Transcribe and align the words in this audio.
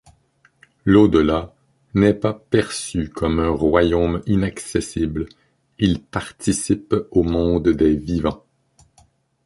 L'au-delà 0.83 1.53
n'est 1.93 2.15
pas 2.15 2.33
perçu 2.33 3.09
comme 3.09 3.39
un 3.39 3.51
royaume 3.51 4.23
inaccessible, 4.25 5.27
il 5.77 6.01
participe 6.01 6.95
au 7.11 7.21
monde 7.21 7.69
des 7.69 7.95
vivants. 7.95 8.43